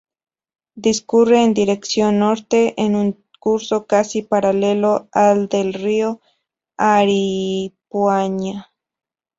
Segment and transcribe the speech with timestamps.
[0.73, 6.21] Discurre en dirección norte, en un curso casi paralelo al del río
[6.75, 8.71] Aripuanã.